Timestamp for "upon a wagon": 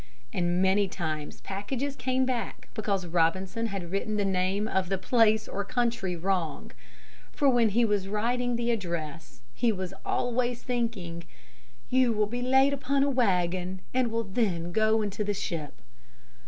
12.73-13.81